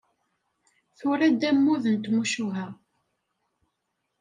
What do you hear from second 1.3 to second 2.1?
ammud n